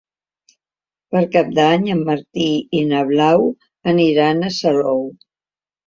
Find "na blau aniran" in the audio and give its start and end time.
2.91-4.45